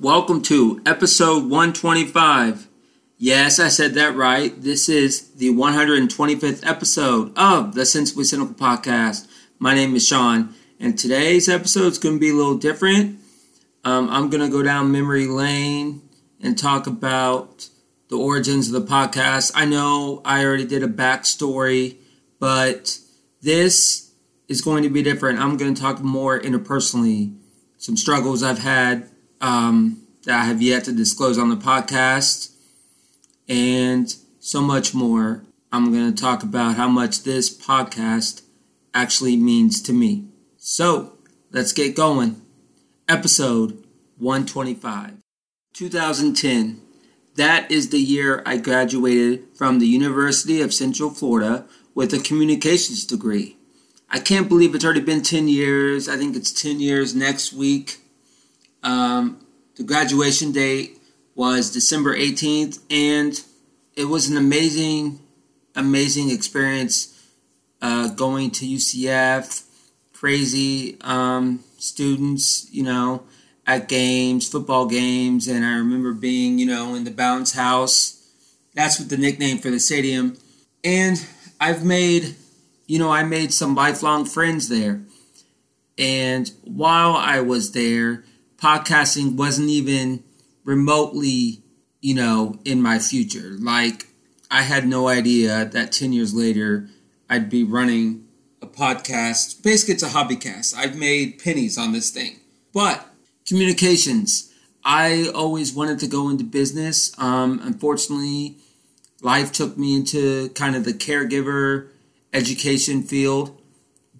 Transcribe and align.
Welcome 0.00 0.40
to 0.42 0.80
episode 0.86 1.50
125. 1.50 2.69
Yes, 3.22 3.60
I 3.60 3.68
said 3.68 3.92
that 3.94 4.16
right. 4.16 4.62
This 4.62 4.88
is 4.88 5.32
the 5.32 5.50
125th 5.50 6.66
episode 6.66 7.36
of 7.36 7.74
the 7.74 7.84
Sensibly 7.84 8.24
Cynical 8.24 8.54
podcast. 8.54 9.28
My 9.58 9.74
name 9.74 9.94
is 9.94 10.08
Sean, 10.08 10.54
and 10.80 10.98
today's 10.98 11.46
episode 11.46 11.88
is 11.88 11.98
going 11.98 12.14
to 12.14 12.18
be 12.18 12.30
a 12.30 12.34
little 12.34 12.56
different. 12.56 13.20
Um, 13.84 14.08
I'm 14.08 14.30
going 14.30 14.40
to 14.40 14.48
go 14.48 14.62
down 14.62 14.90
memory 14.90 15.26
lane 15.26 16.00
and 16.42 16.56
talk 16.56 16.86
about 16.86 17.68
the 18.08 18.16
origins 18.16 18.72
of 18.72 18.80
the 18.80 18.90
podcast. 18.90 19.52
I 19.54 19.66
know 19.66 20.22
I 20.24 20.42
already 20.42 20.64
did 20.64 20.82
a 20.82 20.88
backstory, 20.88 21.96
but 22.38 22.98
this 23.42 24.14
is 24.48 24.62
going 24.62 24.82
to 24.84 24.88
be 24.88 25.02
different. 25.02 25.40
I'm 25.40 25.58
going 25.58 25.74
to 25.74 25.82
talk 25.82 26.00
more 26.00 26.40
interpersonally, 26.40 27.36
some 27.76 27.98
struggles 27.98 28.42
I've 28.42 28.60
had 28.60 29.10
um, 29.42 30.06
that 30.24 30.40
I 30.40 30.44
have 30.44 30.62
yet 30.62 30.84
to 30.84 30.92
disclose 30.92 31.36
on 31.36 31.50
the 31.50 31.56
podcast, 31.56 32.56
and 33.50 34.14
so 34.38 34.62
much 34.62 34.94
more. 34.94 35.42
I'm 35.72 35.92
going 35.92 36.14
to 36.14 36.22
talk 36.22 36.42
about 36.42 36.76
how 36.76 36.88
much 36.88 37.24
this 37.24 37.54
podcast 37.54 38.42
actually 38.94 39.36
means 39.36 39.82
to 39.82 39.92
me. 39.92 40.28
So, 40.56 41.18
let's 41.50 41.72
get 41.72 41.96
going. 41.96 42.40
Episode 43.08 43.84
125. 44.18 45.14
2010. 45.74 46.80
That 47.36 47.70
is 47.70 47.90
the 47.90 47.98
year 47.98 48.42
I 48.46 48.56
graduated 48.56 49.44
from 49.54 49.78
the 49.78 49.86
University 49.86 50.60
of 50.60 50.74
Central 50.74 51.10
Florida 51.10 51.66
with 51.94 52.12
a 52.14 52.18
communications 52.18 53.04
degree. 53.04 53.56
I 54.08 54.18
can't 54.18 54.48
believe 54.48 54.74
it's 54.74 54.84
already 54.84 55.00
been 55.00 55.22
10 55.22 55.48
years. 55.48 56.08
I 56.08 56.16
think 56.16 56.36
it's 56.36 56.52
10 56.52 56.80
years 56.80 57.14
next 57.14 57.52
week. 57.52 57.98
Um, 58.82 59.44
the 59.76 59.84
graduation 59.84 60.52
date 60.52 60.99
was 61.40 61.70
December 61.70 62.14
18th, 62.14 62.80
and 62.90 63.40
it 63.96 64.04
was 64.04 64.28
an 64.28 64.36
amazing, 64.36 65.18
amazing 65.74 66.28
experience 66.28 67.18
uh, 67.80 68.08
going 68.08 68.50
to 68.50 68.66
UCF. 68.66 69.64
Crazy 70.12 70.98
um, 71.00 71.64
students, 71.78 72.68
you 72.70 72.82
know, 72.82 73.22
at 73.66 73.88
games, 73.88 74.50
football 74.50 74.84
games, 74.84 75.48
and 75.48 75.64
I 75.64 75.78
remember 75.78 76.12
being, 76.12 76.58
you 76.58 76.66
know, 76.66 76.94
in 76.94 77.04
the 77.04 77.10
bounce 77.10 77.54
house. 77.54 78.22
That's 78.74 79.00
what 79.00 79.08
the 79.08 79.16
nickname 79.16 79.56
for 79.56 79.70
the 79.70 79.80
stadium. 79.80 80.36
And 80.84 81.26
I've 81.58 81.82
made, 81.82 82.34
you 82.86 82.98
know, 82.98 83.10
I 83.10 83.22
made 83.22 83.54
some 83.54 83.74
lifelong 83.74 84.26
friends 84.26 84.68
there. 84.68 85.00
And 85.96 86.52
while 86.64 87.14
I 87.14 87.40
was 87.40 87.72
there, 87.72 88.24
podcasting 88.58 89.36
wasn't 89.36 89.70
even 89.70 90.22
remotely, 90.64 91.62
you 92.00 92.14
know, 92.14 92.58
in 92.64 92.80
my 92.82 92.98
future. 92.98 93.56
Like, 93.58 94.08
I 94.50 94.62
had 94.62 94.86
no 94.86 95.08
idea 95.08 95.64
that 95.64 95.92
10 95.92 96.12
years 96.12 96.34
later 96.34 96.88
I'd 97.28 97.48
be 97.48 97.62
running 97.62 98.26
a 98.60 98.66
podcast. 98.66 99.62
Basically, 99.62 99.94
it's 99.94 100.02
a 100.02 100.08
hobby 100.08 100.36
cast. 100.36 100.76
I've 100.76 100.96
made 100.96 101.38
pennies 101.38 101.78
on 101.78 101.92
this 101.92 102.10
thing. 102.10 102.40
But 102.72 103.06
communications, 103.46 104.52
I 104.84 105.30
always 105.34 105.72
wanted 105.72 106.00
to 106.00 106.06
go 106.08 106.28
into 106.28 106.44
business. 106.44 107.12
Um, 107.18 107.60
unfortunately, 107.62 108.56
life 109.22 109.52
took 109.52 109.78
me 109.78 109.94
into 109.94 110.48
kind 110.50 110.74
of 110.74 110.84
the 110.84 110.92
caregiver 110.92 111.88
education 112.32 113.02
field. 113.02 113.56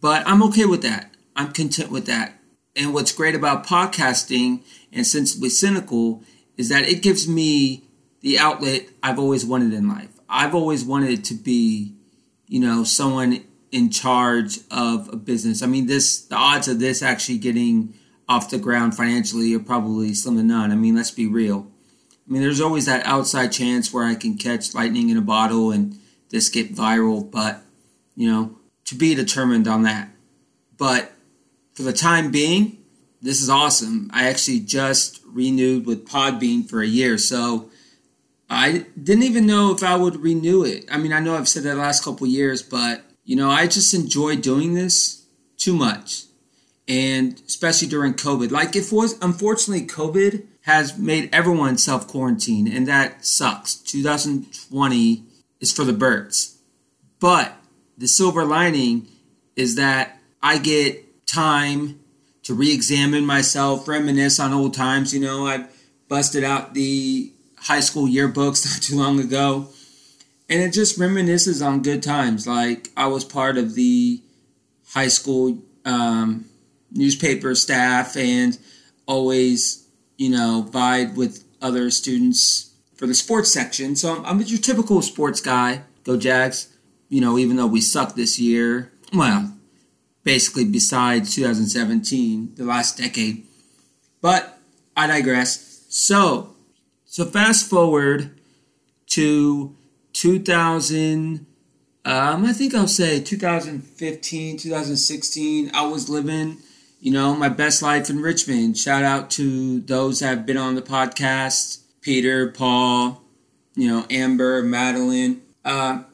But 0.01 0.27
I'm 0.27 0.43
okay 0.45 0.65
with 0.65 0.83
that. 0.83 1.13
I'm 1.37 1.53
content 1.53 1.91
with 1.91 2.07
that. 2.07 2.40
And 2.77 2.95
what's 2.95 3.13
great 3.13 3.35
about 3.35 3.67
podcasting 3.67 4.63
and 4.93 5.07
Sensibly 5.07 5.49
Cynical 5.49 6.23
is 6.57 6.69
that 6.69 6.89
it 6.89 7.03
gives 7.03 7.29
me 7.29 7.85
the 8.21 8.39
outlet 8.39 8.89
I've 9.03 9.19
always 9.19 9.45
wanted 9.45 9.73
in 9.73 9.89
life. 9.89 10.11
I've 10.29 10.55
always 10.55 10.85
wanted 10.85 11.25
to 11.27 11.35
be, 11.35 11.95
you 12.47 12.61
know, 12.61 12.85
someone 12.85 13.45
in 13.73 13.91
charge 13.91 14.59
of 14.71 15.09
a 15.13 15.17
business. 15.17 15.63
I 15.63 15.67
mean, 15.67 15.87
this 15.87 16.21
the 16.23 16.37
odds 16.37 16.69
of 16.69 16.79
this 16.79 17.03
actually 17.03 17.39
getting 17.39 17.95
off 18.29 18.51
the 18.51 18.59
ground 18.59 18.97
financially 18.97 19.55
are 19.55 19.61
probably 19.61 20.15
slim 20.15 20.37
to 20.37 20.43
none. 20.43 20.71
I 20.71 20.77
mean, 20.77 20.95
let's 20.95 21.11
be 21.11 21.27
real. 21.27 21.67
I 22.13 22.33
mean, 22.33 22.43
there's 22.43 22.61
always 22.61 22.87
that 22.87 23.05
outside 23.07 23.49
chance 23.49 23.93
where 23.93 24.05
I 24.05 24.15
can 24.15 24.37
catch 24.37 24.75
lightning 24.75 25.09
in 25.09 25.17
a 25.17 25.23
bottle 25.23 25.73
and 25.73 25.99
this 26.31 26.49
get 26.49 26.75
viral, 26.75 27.29
but 27.29 27.63
you 28.15 28.31
know, 28.31 28.57
to 28.85 28.95
be 28.95 29.15
determined 29.15 29.67
on 29.67 29.83
that. 29.83 30.11
But 30.77 31.13
for 31.81 31.87
the 31.87 31.93
time 31.95 32.31
being, 32.31 32.77
this 33.23 33.41
is 33.41 33.49
awesome. 33.49 34.11
I 34.13 34.29
actually 34.29 34.61
just 34.61 35.23
renewed 35.25 35.87
with 35.87 36.07
Podbean 36.07 36.69
for 36.69 36.83
a 36.83 36.87
year, 36.87 37.17
so 37.17 37.71
I 38.51 38.85
didn't 39.03 39.23
even 39.23 39.47
know 39.47 39.73
if 39.73 39.83
I 39.83 39.97
would 39.97 40.17
renew 40.17 40.63
it. 40.63 40.85
I 40.91 40.99
mean, 40.99 41.15
I 41.15 41.21
know 41.21 41.37
I've 41.37 41.49
said 41.49 41.63
that 41.63 41.77
last 41.77 42.05
couple 42.05 42.27
years, 42.27 42.63
but 42.63 43.03
you 43.25 43.35
know, 43.35 43.49
I 43.49 43.67
just 43.67 43.95
enjoy 43.95 44.37
doing 44.37 44.75
this 44.75 45.25
too 45.57 45.75
much, 45.75 46.25
and 46.87 47.41
especially 47.47 47.89
during 47.89 48.13
COVID. 48.13 48.51
Like, 48.51 48.77
if 48.77 48.93
was 48.93 49.19
unfortunately 49.23 49.87
COVID 49.87 50.45
has 50.65 50.99
made 50.99 51.31
everyone 51.33 51.79
self 51.79 52.07
quarantine, 52.07 52.71
and 52.71 52.87
that 52.89 53.25
sucks. 53.25 53.75
2020 53.75 55.25
is 55.61 55.73
for 55.73 55.85
the 55.85 55.95
birds, 55.95 56.59
but 57.21 57.57
the 57.97 58.07
silver 58.07 58.45
lining 58.45 59.07
is 59.57 59.77
that 59.77 60.19
I 60.43 60.59
get 60.59 61.07
time 61.31 62.01
to 62.43 62.55
re-examine 62.55 63.25
myself, 63.25 63.87
reminisce 63.87 64.41
on 64.41 64.53
old 64.53 64.75
times. 64.75 65.15
You 65.15 65.21
know, 65.21 65.47
I 65.47 65.67
busted 66.09 66.45
out 66.45 66.75
the 66.75 67.33
high 67.57 67.81
school 67.81 68.07
yearbooks 68.07 68.65
not 68.73 68.83
too 68.83 68.97
long 68.97 69.21
ago, 69.21 69.69
and 70.49 70.61
it 70.61 70.73
just 70.73 70.99
reminisces 70.99 71.65
on 71.65 71.83
good 71.83 72.03
times. 72.03 72.47
Like 72.47 72.89
I 72.97 73.07
was 73.07 73.25
part 73.25 73.57
of 73.59 73.75
the 73.75 74.21
high 74.89 75.09
school 75.09 75.59
um, 75.85 76.47
newspaper 76.91 77.55
staff, 77.55 78.17
and 78.17 78.59
always, 79.07 79.87
you 80.17 80.31
know, 80.31 80.67
vied 80.71 81.17
with 81.17 81.45
other 81.63 81.91
students 81.91 82.73
for 82.95 83.07
the 83.07 83.15
sports 83.15 83.53
section. 83.53 83.97
So 83.97 84.15
I'm, 84.15 84.25
I'm 84.27 84.41
your 84.41 84.59
typical 84.59 85.03
sports 85.03 85.41
guy. 85.41 85.83
Go 86.05 86.17
Jags! 86.17 86.77
You 87.09 87.21
know, 87.21 87.39
even 87.39 87.57
though 87.57 87.67
we 87.67 87.81
suck 87.81 88.15
this 88.15 88.39
year, 88.39 88.93
well, 89.13 89.53
basically 90.25 90.65
besides 90.65 91.35
2017, 91.35 92.55
the 92.57 92.65
last 92.65 92.99
decade. 92.99 93.47
But 94.21 94.59
I 94.97 95.07
digress. 95.07 95.85
So, 95.89 96.55
so 97.05 97.25
fast 97.25 97.69
forward 97.69 98.39
to 99.09 99.77
2000. 100.13 101.47
Um, 102.05 102.45
I 102.45 102.53
think 102.53 102.75
I'll 102.75 102.89
say 102.89 103.21
2015, 103.21 104.57
2016. 104.59 105.71
I 105.75 105.87
was 105.87 106.09
living, 106.09 106.59
you 107.01 107.13
know, 107.13 107.35
my 107.35 107.49
best 107.49 107.83
life 107.83 108.09
in 108.11 108.21
Richmond. 108.21 108.79
Shout 108.79 109.05
out 109.05 109.31
to 109.33 109.81
those 109.81 110.21
that 110.21 110.29
have 110.29 110.47
been 110.47 110.57
on 110.57 110.75
the 110.75 110.83
podcast: 110.83 111.81
Peter, 112.01 112.49
Paul, 112.49 113.23
you 113.75 113.89
know, 113.89 114.07
Amber, 114.11 114.63
Madeline. 114.63 115.43
Uh, 115.65 116.05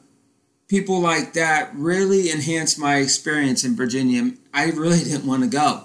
people 0.67 0.99
like 0.99 1.33
that 1.33 1.73
really 1.75 2.29
enhanced 2.29 2.79
my 2.79 2.97
experience 2.97 3.63
in 3.63 3.75
Virginia. 3.75 4.31
I 4.53 4.65
really 4.71 4.99
didn't 5.03 5.25
want 5.25 5.43
to 5.43 5.49
go. 5.49 5.83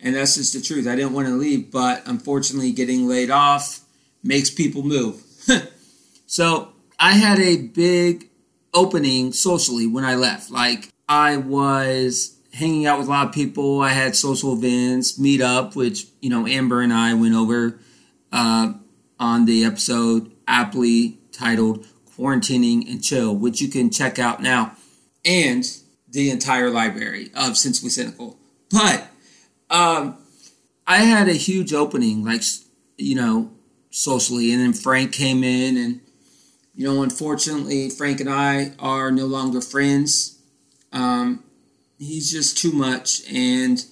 And 0.00 0.14
that's 0.14 0.34
just 0.36 0.52
the 0.52 0.60
truth. 0.60 0.86
I 0.86 0.96
didn't 0.96 1.12
want 1.12 1.28
to 1.28 1.34
leave, 1.34 1.70
but 1.70 2.02
unfortunately, 2.06 2.72
getting 2.72 3.08
laid 3.08 3.30
off 3.30 3.80
makes 4.22 4.50
people 4.50 4.82
move. 4.82 5.22
so 6.26 6.72
I 6.98 7.12
had 7.12 7.38
a 7.38 7.56
big 7.56 8.28
opening 8.74 9.32
socially 9.32 9.86
when 9.86 10.04
I 10.04 10.16
left. 10.16 10.50
Like, 10.50 10.90
I 11.08 11.38
was 11.38 12.38
hanging 12.52 12.86
out 12.86 12.98
with 12.98 13.08
a 13.08 13.10
lot 13.10 13.28
of 13.28 13.32
people. 13.32 13.80
I 13.80 13.90
had 13.90 14.14
social 14.14 14.52
events, 14.52 15.18
meet 15.18 15.40
up, 15.40 15.74
which, 15.74 16.06
you 16.20 16.28
know, 16.28 16.46
Amber 16.46 16.80
and 16.80 16.92
I 16.92 17.14
went 17.14 17.34
over 17.34 17.80
uh, 18.30 18.74
on 19.18 19.44
the 19.46 19.64
episode 19.64 20.32
aptly 20.46 21.18
titled 21.32 21.86
Quarantining 22.16 22.90
and 22.90 23.02
Chill, 23.02 23.34
which 23.34 23.60
you 23.60 23.68
can 23.68 23.90
check 23.90 24.18
out 24.18 24.42
now, 24.42 24.76
and 25.24 25.64
the 26.08 26.30
entire 26.30 26.70
library 26.70 27.30
of 27.34 27.56
Sensibly 27.56 27.90
Cynical. 27.90 28.38
But 28.70 29.08
um, 29.70 30.16
I 30.86 30.98
had 30.98 31.28
a 31.28 31.32
huge 31.32 31.72
opening, 31.72 32.24
like, 32.24 32.42
you 32.96 33.14
know, 33.14 33.50
socially, 33.90 34.52
and 34.52 34.60
then 34.60 34.72
Frank 34.72 35.12
came 35.12 35.42
in 35.42 35.76
and 35.76 36.00
you 36.74 36.84
know, 36.84 37.02
unfortunately, 37.02 37.88
Frank 37.88 38.20
and 38.20 38.28
I 38.28 38.72
are 38.80 39.12
no 39.12 39.26
longer 39.26 39.60
friends. 39.60 40.40
Um, 40.92 41.44
he's 41.98 42.30
just 42.32 42.58
too 42.58 42.72
much, 42.72 43.22
and 43.32 43.84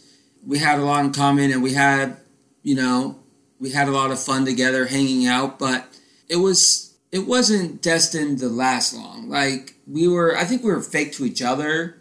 we 0.45 0.59
had 0.59 0.81
a 0.81 0.85
lot 0.85 1.05
in 1.05 1.13
common, 1.13 1.53
and 1.53 1.63
we 1.63 1.75
had, 1.75 2.17
you 2.63 2.75
know, 2.75 3.21
we 3.61 3.71
had 3.71 3.87
a 3.87 3.93
lot 3.93 4.11
of 4.11 4.19
fun 4.19 4.45
together, 4.45 4.87
hanging 4.87 5.27
out. 5.27 5.61
But 5.61 5.87
it 6.29 6.37
was 6.37 6.92
it 7.13 7.27
wasn't 7.27 7.83
destined 7.83 8.39
to 8.39 8.49
last 8.49 8.95
long. 8.95 9.29
Like 9.29 9.75
we 9.87 10.09
were, 10.09 10.37
I 10.37 10.45
think 10.45 10.65
we 10.65 10.73
were 10.73 10.81
fake 10.81 11.13
to 11.15 11.25
each 11.25 11.43
other. 11.43 11.99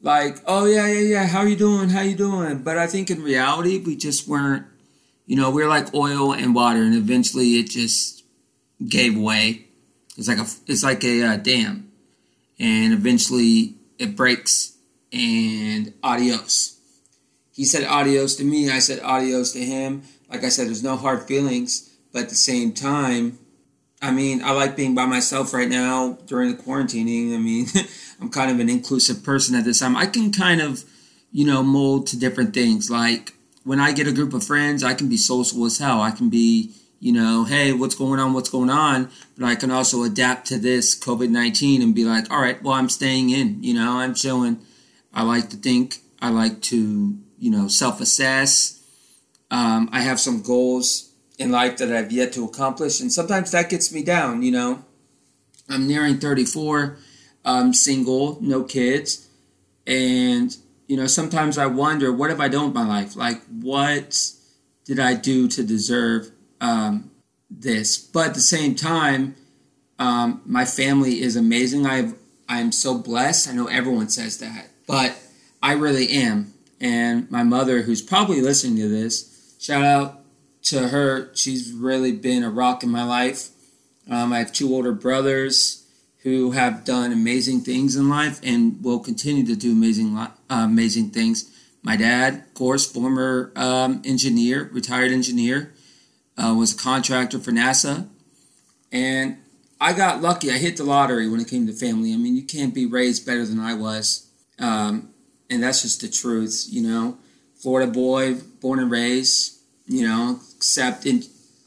Like, 0.00 0.38
oh 0.46 0.64
yeah, 0.64 0.86
yeah, 0.86 1.00
yeah, 1.00 1.26
how 1.26 1.40
are 1.40 1.48
you 1.48 1.56
doing? 1.56 1.90
How 1.90 2.00
are 2.00 2.04
you 2.04 2.16
doing? 2.16 2.62
But 2.62 2.78
I 2.78 2.86
think 2.86 3.10
in 3.10 3.22
reality, 3.22 3.78
we 3.78 3.96
just 3.96 4.26
weren't. 4.26 4.66
You 5.26 5.36
know, 5.36 5.50
we 5.50 5.62
we're 5.62 5.68
like 5.68 5.92
oil 5.94 6.32
and 6.32 6.54
water, 6.54 6.82
and 6.82 6.94
eventually 6.94 7.58
it 7.58 7.68
just 7.68 8.24
gave 8.88 9.18
way 9.18 9.68
it's 10.18 10.26
like 10.26 10.38
a 10.38 10.46
it's 10.66 10.82
like 10.82 11.04
a 11.04 11.22
uh, 11.22 11.36
dam, 11.36 11.92
and 12.58 12.92
eventually 12.92 13.76
it 13.98 14.16
breaks 14.16 14.76
and 15.12 15.94
adios. 16.02 16.76
He 17.52 17.64
said 17.64 17.84
adios 17.84 18.34
to 18.36 18.44
me. 18.44 18.68
I 18.68 18.80
said 18.80 19.00
adios 19.00 19.52
to 19.52 19.60
him. 19.60 20.02
Like 20.28 20.42
I 20.42 20.48
said, 20.48 20.66
there's 20.66 20.82
no 20.82 20.96
hard 20.96 21.22
feelings, 21.22 21.96
but 22.12 22.24
at 22.24 22.28
the 22.30 22.34
same 22.34 22.72
time, 22.72 23.38
I 24.00 24.12
mean, 24.12 24.42
I 24.42 24.52
like 24.52 24.76
being 24.76 24.94
by 24.94 25.06
myself 25.06 25.52
right 25.52 25.68
now 25.68 26.18
during 26.26 26.56
the 26.56 26.62
quarantining. 26.62 27.34
I 27.34 27.38
mean, 27.38 27.66
I'm 28.20 28.30
kind 28.30 28.50
of 28.50 28.60
an 28.60 28.68
inclusive 28.68 29.24
person 29.24 29.54
at 29.54 29.64
this 29.64 29.80
time. 29.80 29.96
I 29.96 30.06
can 30.06 30.32
kind 30.32 30.60
of, 30.60 30.84
you 31.32 31.44
know, 31.44 31.62
mold 31.62 32.06
to 32.08 32.18
different 32.18 32.54
things. 32.54 32.90
Like 32.90 33.34
when 33.64 33.80
I 33.80 33.92
get 33.92 34.06
a 34.06 34.12
group 34.12 34.34
of 34.34 34.44
friends, 34.44 34.84
I 34.84 34.94
can 34.94 35.08
be 35.08 35.16
social 35.16 35.64
as 35.64 35.78
hell. 35.78 36.00
I 36.00 36.12
can 36.12 36.30
be 36.30 36.74
you 37.00 37.12
know, 37.12 37.44
hey, 37.44 37.72
what's 37.72 37.94
going 37.94 38.18
on? 38.18 38.32
What's 38.32 38.50
going 38.50 38.70
on? 38.70 39.10
But 39.36 39.46
I 39.46 39.54
can 39.54 39.70
also 39.70 40.02
adapt 40.02 40.46
to 40.48 40.58
this 40.58 40.98
COVID 40.98 41.30
19 41.30 41.82
and 41.82 41.94
be 41.94 42.04
like, 42.04 42.30
all 42.30 42.40
right, 42.40 42.60
well, 42.62 42.74
I'm 42.74 42.88
staying 42.88 43.30
in. 43.30 43.62
You 43.62 43.74
know, 43.74 43.98
I'm 43.98 44.14
chilling. 44.14 44.58
I 45.14 45.22
like 45.22 45.50
to 45.50 45.56
think. 45.56 45.98
I 46.20 46.30
like 46.30 46.60
to, 46.62 47.16
you 47.38 47.50
know, 47.50 47.68
self 47.68 48.00
assess. 48.00 48.82
Um, 49.50 49.88
I 49.92 50.00
have 50.00 50.18
some 50.18 50.42
goals 50.42 51.07
in 51.38 51.50
life 51.52 51.76
that 51.78 51.92
I've 51.92 52.12
yet 52.12 52.32
to 52.34 52.44
accomplish. 52.44 53.00
And 53.00 53.12
sometimes 53.12 53.52
that 53.52 53.70
gets 53.70 53.92
me 53.92 54.02
down, 54.02 54.42
you 54.42 54.50
know. 54.50 54.84
I'm 55.68 55.86
nearing 55.86 56.18
34. 56.18 56.98
I'm 57.44 57.72
single, 57.72 58.38
no 58.40 58.64
kids. 58.64 59.28
And, 59.86 60.56
you 60.86 60.96
know, 60.96 61.06
sometimes 61.06 61.56
I 61.56 61.66
wonder, 61.66 62.12
what 62.12 62.30
have 62.30 62.40
I 62.40 62.48
done 62.48 62.66
with 62.66 62.74
my 62.74 62.86
life? 62.86 63.16
Like, 63.16 63.42
what 63.46 64.32
did 64.84 64.98
I 64.98 65.14
do 65.14 65.48
to 65.48 65.62
deserve 65.62 66.30
um, 66.60 67.10
this. 67.50 67.98
But 67.98 68.28
at 68.28 68.34
the 68.34 68.40
same 68.40 68.74
time, 68.74 69.36
um, 69.98 70.42
my 70.44 70.64
family 70.64 71.20
is 71.20 71.36
amazing. 71.36 71.86
I 71.86 72.12
I'm 72.48 72.72
so 72.72 72.96
blessed. 72.96 73.48
I 73.48 73.52
know 73.52 73.66
everyone 73.66 74.08
says 74.08 74.38
that, 74.38 74.68
but 74.86 75.14
I 75.62 75.72
really 75.72 76.08
am. 76.10 76.54
And 76.80 77.30
my 77.30 77.42
mother, 77.42 77.82
who's 77.82 78.00
probably 78.00 78.40
listening 78.40 78.76
to 78.76 78.88
this, 78.88 79.56
shout 79.60 79.84
out 79.84 80.17
to 80.64 80.88
her. 80.88 81.34
She's 81.34 81.72
really 81.72 82.12
been 82.12 82.42
a 82.42 82.50
rock 82.50 82.82
in 82.82 82.90
my 82.90 83.04
life. 83.04 83.50
Um, 84.10 84.32
I 84.32 84.38
have 84.38 84.52
two 84.52 84.72
older 84.74 84.92
brothers 84.92 85.84
who 86.22 86.52
have 86.52 86.84
done 86.84 87.12
amazing 87.12 87.60
things 87.60 87.96
in 87.96 88.08
life 88.08 88.40
and 88.42 88.82
will 88.82 88.98
continue 88.98 89.46
to 89.46 89.56
do 89.56 89.72
amazing, 89.72 90.16
uh, 90.16 90.30
amazing 90.50 91.10
things. 91.10 91.54
My 91.82 91.96
dad, 91.96 92.34
of 92.34 92.54
course, 92.54 92.90
former 92.90 93.52
um, 93.54 94.02
engineer, 94.04 94.68
retired 94.72 95.12
engineer, 95.12 95.72
uh, 96.36 96.54
was 96.56 96.74
a 96.74 96.76
contractor 96.76 97.38
for 97.38 97.52
NASA. 97.52 98.08
And 98.90 99.38
I 99.80 99.92
got 99.92 100.20
lucky. 100.20 100.50
I 100.50 100.58
hit 100.58 100.76
the 100.76 100.84
lottery 100.84 101.28
when 101.28 101.40
it 101.40 101.48
came 101.48 101.66
to 101.66 101.72
family. 101.72 102.12
I 102.12 102.16
mean, 102.16 102.36
you 102.36 102.42
can't 102.42 102.74
be 102.74 102.86
raised 102.86 103.24
better 103.24 103.44
than 103.44 103.60
I 103.60 103.74
was. 103.74 104.26
Um, 104.58 105.10
and 105.48 105.62
that's 105.62 105.82
just 105.82 106.00
the 106.00 106.08
truth, 106.08 106.66
you 106.68 106.82
know. 106.82 107.18
Florida 107.54 107.90
boy, 107.90 108.34
born 108.60 108.78
and 108.78 108.90
raised, 108.90 109.57
you 109.88 110.06
know, 110.06 110.40
except 110.56 111.06
in 111.06 111.16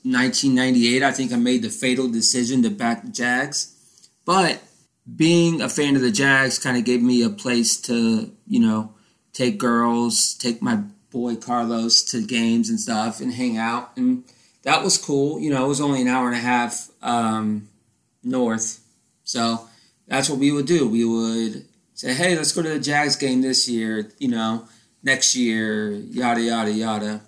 1998, 0.04 1.04
I 1.04 1.12
think 1.12 1.34
I 1.34 1.36
made 1.36 1.64
the 1.64 1.70
fatal 1.70 2.08
decision 2.08 2.64
to 2.64 2.70
back 2.70 3.04
the 3.04 3.12
Jags. 3.12 3.76
But 4.26 4.62
being 5.16 5.62
a 5.62 5.70
fan 5.70 5.96
of 5.96 6.02
the 6.02 6.12
Jags 6.12 6.60
kind 6.60 6.78
of 6.78 6.86
gave 6.86 7.02
me 7.02 7.24
a 7.24 7.30
place 7.30 7.80
to, 7.82 8.32
you 8.48 8.60
know, 8.60 8.94
take 9.34 9.58
girls, 9.58 10.36
take 10.36 10.62
my 10.62 10.84
boy 11.12 11.36
Carlos 11.36 12.04
to 12.04 12.26
games 12.26 12.70
and 12.70 12.80
stuff 12.80 13.20
and 13.20 13.34
hang 13.34 13.58
out. 13.58 13.92
And 13.98 14.24
that 14.64 14.84
was 14.84 14.98
cool. 14.98 15.40
You 15.40 15.52
know, 15.52 15.66
it 15.66 15.68
was 15.68 15.82
only 15.82 16.02
an 16.02 16.08
hour 16.08 16.28
and 16.28 16.38
a 16.38 16.42
half 16.42 16.90
um, 17.02 17.68
north. 18.24 18.80
So 19.24 19.68
that's 20.08 20.30
what 20.30 20.40
we 20.40 20.52
would 20.52 20.66
do. 20.68 20.88
We 20.88 21.06
would 21.06 21.66
say, 21.94 22.14
hey, 22.14 22.36
let's 22.36 22.52
go 22.52 22.62
to 22.62 22.70
the 22.70 22.80
Jags 22.80 23.16
game 23.16 23.42
this 23.42 23.68
year, 23.68 24.12
you 24.20 24.28
know, 24.28 24.68
next 25.04 25.36
year, 25.36 25.92
yada, 25.92 26.42
yada, 26.42 26.72
yada. 26.72 27.22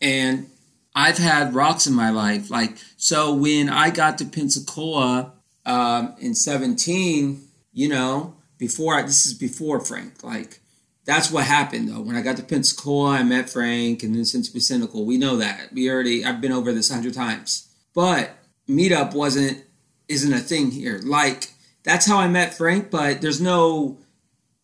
And 0.00 0.50
I've 0.94 1.18
had 1.18 1.54
rocks 1.54 1.86
in 1.86 1.94
my 1.94 2.10
life. 2.10 2.50
Like, 2.50 2.76
so 2.96 3.34
when 3.34 3.68
I 3.68 3.90
got 3.90 4.18
to 4.18 4.24
Pensacola 4.24 5.32
um, 5.64 6.14
in 6.18 6.34
17, 6.34 7.42
you 7.72 7.88
know, 7.88 8.34
before 8.58 8.94
I, 8.94 9.02
this 9.02 9.26
is 9.26 9.34
before 9.34 9.80
Frank, 9.80 10.24
like, 10.24 10.60
that's 11.06 11.30
what 11.30 11.44
happened 11.44 11.88
though. 11.88 12.00
When 12.00 12.16
I 12.16 12.20
got 12.20 12.36
to 12.36 12.42
Pensacola, 12.42 13.10
I 13.10 13.22
met 13.22 13.48
Frank, 13.48 14.02
and 14.02 14.14
then 14.14 14.24
Sensibly 14.24 14.60
Cynical, 14.60 15.06
we 15.06 15.16
know 15.16 15.36
that 15.36 15.72
we 15.72 15.88
already. 15.88 16.24
I've 16.24 16.40
been 16.40 16.52
over 16.52 16.72
this 16.72 16.90
a 16.90 16.94
hundred 16.94 17.14
times, 17.14 17.68
but 17.94 18.32
meetup 18.68 19.14
wasn't 19.14 19.64
isn't 20.08 20.32
a 20.32 20.40
thing 20.40 20.72
here. 20.72 21.00
Like 21.02 21.52
that's 21.84 22.06
how 22.06 22.18
I 22.18 22.26
met 22.28 22.54
Frank, 22.54 22.90
but 22.90 23.22
there's 23.22 23.40
no 23.40 23.98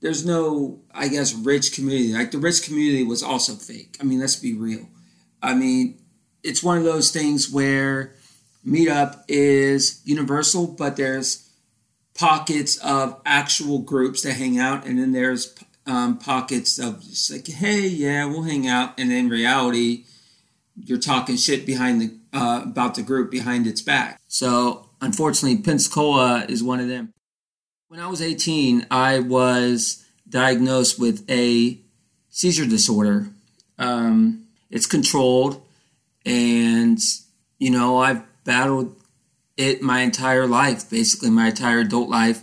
there's 0.01 0.27
no 0.27 0.81
I 0.93 1.09
guess 1.09 1.33
rich 1.33 1.73
community. 1.75 2.13
Like 2.13 2.33
the 2.33 2.39
rich 2.39 2.65
community 2.65 3.05
was 3.05 3.23
also 3.23 3.55
fake. 3.55 3.97
I 4.01 4.05
mean, 4.05 4.19
let's 4.19 4.37
be 4.37 4.55
real. 4.55 4.89
I 5.43 5.55
mean, 5.55 5.99
it's 6.43 6.63
one 6.63 6.79
of 6.79 6.85
those 6.85 7.11
things 7.11 7.51
where 7.51 8.15
meetup 8.67 9.25
is 9.29 10.01
universal, 10.05 10.67
but 10.67 10.97
there's 10.97 11.49
pockets 12.15 12.77
of 12.79 13.21
actual 13.25 13.79
groups 13.79 14.23
that 14.23 14.35
hang 14.35 14.59
out, 14.59 14.87
and 14.87 14.99
then 14.99 15.13
there's 15.13 15.55
um, 15.87 16.19
pockets 16.19 16.79
of 16.79 17.03
just 17.03 17.31
like, 17.31 17.47
hey, 17.49 17.87
yeah, 17.87 18.25
we'll 18.25 18.43
hang 18.43 18.69
out, 18.69 18.99
and 18.99 19.13
in 19.13 19.29
reality, 19.29 20.05
you're 20.77 20.99
talking 20.99 21.37
shit 21.37 21.67
behind 21.67 22.01
the 22.01 22.17
uh, 22.33 22.63
about 22.65 22.95
the 22.95 23.03
group 23.03 23.31
behind 23.31 23.67
its 23.67 23.83
back. 23.83 24.19
So 24.27 24.89
unfortunately, 25.01 25.63
Pensacola 25.63 26.47
is 26.49 26.63
one 26.63 26.81
of 26.81 26.89
them. 26.89 27.13
When 27.89 28.01
I 28.01 28.07
was 28.07 28.23
18, 28.23 28.87
I 28.91 29.19
was 29.19 30.03
diagnosed 30.27 30.99
with 30.99 31.29
a 31.31 31.79
seizure 32.31 32.67
disorder. 32.67 33.29
Um, 33.79 34.42
it's 34.73 34.87
controlled, 34.87 35.63
and 36.27 36.99
you 37.59 37.71
know 37.71 37.99
I've 37.99 38.23
battled 38.45 38.97
it 39.57 39.83
my 39.83 40.01
entire 40.01 40.47
life, 40.47 40.91
basically 40.91 41.31
my 41.31 41.49
entire 41.49 41.81
adult 41.81 42.09
life. 42.09 42.43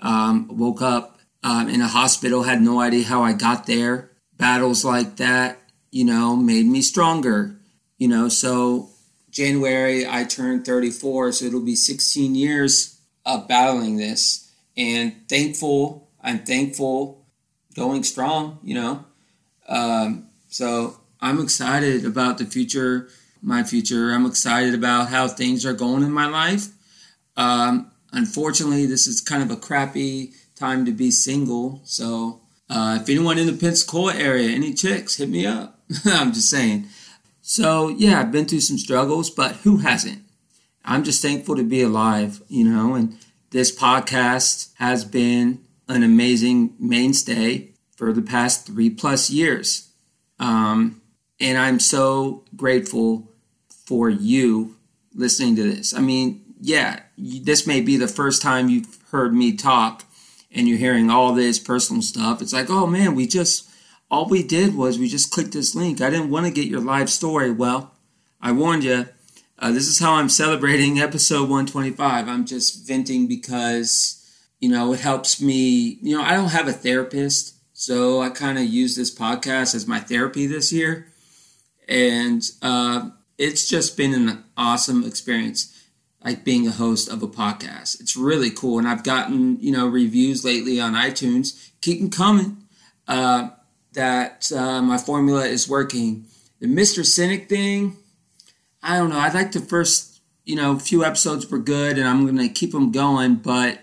Um, 0.00 0.56
woke 0.56 0.80
up 0.80 1.18
um, 1.42 1.68
in 1.68 1.80
a 1.80 1.88
hospital, 1.88 2.44
had 2.44 2.62
no 2.62 2.80
idea 2.80 3.04
how 3.04 3.22
I 3.22 3.32
got 3.32 3.66
there. 3.66 4.10
Battles 4.36 4.84
like 4.84 5.16
that, 5.16 5.58
you 5.90 6.04
know, 6.04 6.36
made 6.36 6.66
me 6.66 6.80
stronger, 6.82 7.56
you 7.96 8.06
know. 8.06 8.28
So, 8.28 8.90
January, 9.30 10.06
I 10.08 10.24
turned 10.24 10.64
34, 10.64 11.32
so 11.32 11.46
it'll 11.46 11.64
be 11.64 11.74
16 11.74 12.34
years 12.34 13.00
of 13.26 13.48
battling 13.48 13.96
this. 13.96 14.52
And 14.76 15.28
thankful, 15.28 16.08
I'm 16.22 16.44
thankful, 16.44 17.26
going 17.74 18.04
strong, 18.04 18.60
you 18.62 18.74
know. 18.74 19.04
Um, 19.68 20.28
so, 20.48 21.00
I'm 21.20 21.40
excited 21.40 22.04
about 22.04 22.38
the 22.38 22.44
future, 22.44 23.08
my 23.42 23.62
future. 23.64 24.12
I'm 24.12 24.26
excited 24.26 24.74
about 24.74 25.08
how 25.08 25.28
things 25.28 25.66
are 25.66 25.72
going 25.72 26.02
in 26.02 26.12
my 26.12 26.26
life. 26.26 26.68
Um, 27.36 27.90
unfortunately, 28.12 28.86
this 28.86 29.06
is 29.06 29.20
kind 29.20 29.42
of 29.42 29.50
a 29.50 29.60
crappy 29.60 30.32
time 30.54 30.84
to 30.84 30.92
be 30.92 31.10
single. 31.10 31.80
So 31.84 32.40
uh, 32.70 32.98
if 33.00 33.08
anyone 33.08 33.38
in 33.38 33.46
the 33.46 33.52
Pensacola 33.52 34.14
area, 34.14 34.50
any 34.50 34.74
chicks, 34.74 35.16
hit 35.16 35.28
me 35.28 35.46
up. 35.46 35.80
I'm 36.04 36.32
just 36.32 36.50
saying. 36.50 36.86
So 37.40 37.88
yeah, 37.88 38.20
I've 38.20 38.32
been 38.32 38.46
through 38.46 38.60
some 38.60 38.78
struggles, 38.78 39.30
but 39.30 39.56
who 39.56 39.78
hasn't? 39.78 40.22
I'm 40.84 41.04
just 41.04 41.22
thankful 41.22 41.56
to 41.56 41.64
be 41.64 41.82
alive, 41.82 42.42
you 42.48 42.64
know, 42.64 42.94
and 42.94 43.18
this 43.50 43.76
podcast 43.76 44.72
has 44.76 45.04
been 45.04 45.64
an 45.88 46.02
amazing 46.02 46.74
mainstay 46.78 47.70
for 47.96 48.12
the 48.12 48.22
past 48.22 48.66
three 48.66 48.90
plus 48.90 49.30
years. 49.30 49.90
Um, 50.38 51.00
and 51.40 51.58
I'm 51.58 51.80
so 51.80 52.44
grateful 52.56 53.28
for 53.86 54.08
you 54.10 54.76
listening 55.14 55.56
to 55.56 55.62
this. 55.62 55.94
I 55.94 56.00
mean, 56.00 56.44
yeah, 56.60 57.00
this 57.16 57.66
may 57.66 57.80
be 57.80 57.96
the 57.96 58.08
first 58.08 58.42
time 58.42 58.68
you've 58.68 58.98
heard 59.10 59.34
me 59.34 59.56
talk 59.56 60.04
and 60.50 60.68
you're 60.68 60.78
hearing 60.78 61.10
all 61.10 61.32
this 61.34 61.58
personal 61.58 62.02
stuff, 62.02 62.40
it's 62.40 62.52
like, 62.52 62.70
oh 62.70 62.86
man, 62.86 63.14
we 63.14 63.26
just, 63.26 63.68
all 64.10 64.28
we 64.28 64.42
did 64.42 64.74
was 64.74 64.98
we 64.98 65.08
just 65.08 65.30
clicked 65.30 65.52
this 65.52 65.74
link. 65.74 66.00
I 66.00 66.10
didn't 66.10 66.30
want 66.30 66.46
to 66.46 66.52
get 66.52 66.68
your 66.68 66.80
live 66.80 67.10
story. 67.10 67.50
Well, 67.50 67.92
I 68.40 68.52
warned 68.52 68.84
you, 68.84 69.06
Uh, 69.60 69.72
this 69.72 69.88
is 69.88 69.98
how 69.98 70.14
I'm 70.14 70.28
celebrating 70.28 71.00
episode 71.00 71.48
125. 71.48 72.28
I'm 72.28 72.46
just 72.46 72.86
venting 72.86 73.26
because, 73.26 74.24
you 74.60 74.68
know, 74.68 74.92
it 74.92 75.00
helps 75.00 75.40
me. 75.42 75.98
You 76.00 76.16
know, 76.16 76.22
I 76.22 76.34
don't 76.34 76.50
have 76.50 76.68
a 76.68 76.72
therapist, 76.72 77.54
so 77.72 78.22
I 78.22 78.30
kind 78.30 78.56
of 78.56 78.64
use 78.64 78.94
this 78.94 79.12
podcast 79.12 79.74
as 79.74 79.86
my 79.88 79.98
therapy 79.98 80.46
this 80.46 80.72
year. 80.72 81.08
And 81.88 82.42
uh, 82.62 83.10
it's 83.38 83.68
just 83.68 83.96
been 83.96 84.14
an 84.14 84.44
awesome 84.56 85.04
experience 85.04 85.74
like 86.24 86.44
being 86.44 86.66
a 86.66 86.72
host 86.72 87.08
of 87.08 87.22
a 87.22 87.28
podcast. 87.28 88.00
It's 88.00 88.16
really 88.16 88.50
cool. 88.50 88.78
And 88.78 88.88
I've 88.88 89.04
gotten, 89.04 89.58
you 89.60 89.72
know, 89.72 89.86
reviews 89.86 90.44
lately 90.44 90.80
on 90.80 90.94
iTunes. 90.94 91.70
Keep 91.80 92.00
them 92.00 92.10
coming. 92.10 92.64
Uh, 93.06 93.50
that 93.94 94.50
uh, 94.52 94.82
my 94.82 94.98
formula 94.98 95.44
is 95.46 95.68
working. 95.68 96.26
The 96.60 96.66
Mr. 96.66 97.04
Cynic 97.04 97.48
thing, 97.48 97.96
I 98.82 98.98
don't 98.98 99.10
know. 99.10 99.18
I'd 99.18 99.34
like 99.34 99.52
the 99.52 99.60
first, 99.60 100.20
you 100.44 100.56
know, 100.56 100.78
few 100.78 101.04
episodes 101.04 101.50
were 101.50 101.58
good 101.58 101.98
and 101.98 102.06
I'm 102.06 102.36
to 102.36 102.48
keep 102.48 102.72
them 102.72 102.92
going, 102.92 103.36
but 103.36 103.80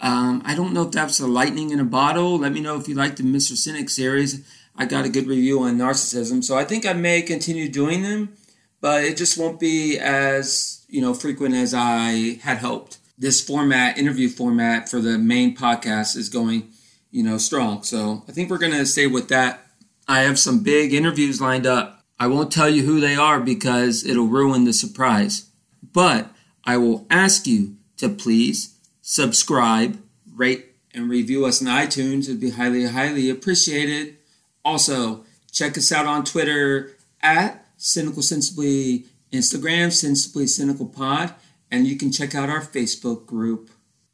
um, 0.00 0.42
I 0.44 0.54
don't 0.54 0.72
know 0.72 0.82
if 0.82 0.92
that's 0.92 1.20
a 1.20 1.26
lightning 1.26 1.70
in 1.70 1.80
a 1.80 1.84
bottle. 1.84 2.38
Let 2.38 2.52
me 2.52 2.60
know 2.60 2.78
if 2.78 2.88
you 2.88 2.94
like 2.94 3.16
the 3.16 3.22
Mr. 3.22 3.56
Cynic 3.56 3.90
series. 3.90 4.46
I 4.76 4.86
got 4.86 5.04
a 5.04 5.08
good 5.08 5.26
review 5.26 5.60
on 5.60 5.78
narcissism, 5.78 6.42
so 6.42 6.56
I 6.56 6.64
think 6.64 6.84
I 6.84 6.92
may 6.92 7.22
continue 7.22 7.68
doing 7.68 8.02
them, 8.02 8.36
but 8.80 9.04
it 9.04 9.16
just 9.16 9.38
won't 9.38 9.60
be 9.60 9.98
as 9.98 10.84
you 10.88 11.00
know 11.00 11.14
frequent 11.14 11.54
as 11.54 11.72
I 11.74 12.38
had 12.42 12.58
hoped. 12.58 12.98
This 13.16 13.40
format, 13.40 13.98
interview 13.98 14.28
format 14.28 14.88
for 14.88 15.00
the 15.00 15.16
main 15.16 15.56
podcast, 15.56 16.16
is 16.16 16.28
going 16.28 16.70
you 17.10 17.22
know 17.22 17.38
strong. 17.38 17.82
So 17.84 18.24
I 18.28 18.32
think 18.32 18.50
we're 18.50 18.58
gonna 18.58 18.86
stay 18.86 19.06
with 19.06 19.28
that. 19.28 19.66
I 20.08 20.20
have 20.20 20.38
some 20.38 20.62
big 20.62 20.92
interviews 20.92 21.40
lined 21.40 21.66
up. 21.66 22.04
I 22.18 22.26
won't 22.26 22.52
tell 22.52 22.68
you 22.68 22.84
who 22.84 23.00
they 23.00 23.14
are 23.14 23.40
because 23.40 24.04
it'll 24.04 24.26
ruin 24.26 24.64
the 24.64 24.72
surprise. 24.72 25.50
But 25.92 26.30
I 26.64 26.76
will 26.78 27.06
ask 27.10 27.46
you 27.46 27.76
to 27.98 28.08
please 28.08 28.76
subscribe, 29.02 30.02
rate, 30.34 30.74
and 30.92 31.08
review 31.08 31.44
us 31.46 31.62
on 31.62 31.68
iTunes. 31.68 32.24
It'd 32.24 32.40
be 32.40 32.50
highly, 32.50 32.86
highly 32.86 33.30
appreciated. 33.30 34.16
Also, 34.64 35.24
check 35.52 35.76
us 35.76 35.92
out 35.92 36.06
on 36.06 36.24
Twitter 36.24 36.92
at 37.22 37.66
Cynical 37.76 38.22
Sensibly 38.22 39.04
Instagram, 39.32 39.92
Sensibly 39.92 40.46
Cynical 40.46 40.86
Pod, 40.86 41.34
and 41.70 41.86
you 41.86 41.96
can 41.96 42.12
check 42.12 42.34
out 42.34 42.48
our 42.48 42.60
Facebook 42.60 43.26
group. 43.26 43.70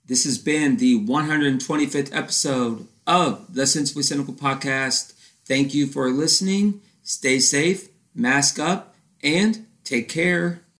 This 0.06 0.24
has 0.24 0.38
been 0.38 0.78
the 0.78 0.98
125th 1.06 2.14
episode 2.14 2.88
of 3.06 3.54
the 3.54 3.66
Sensibly 3.66 4.02
Cynical 4.02 4.34
Podcast. 4.34 5.12
Thank 5.44 5.74
you 5.74 5.86
for 5.86 6.10
listening. 6.10 6.80
Stay 7.02 7.38
safe, 7.38 7.88
mask 8.14 8.58
up, 8.58 8.96
and 9.22 9.66
take 9.84 10.08
care. 10.08 10.62